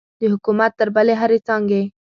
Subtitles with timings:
[0.19, 1.81] د حکومت تر بلې هرې څانګې.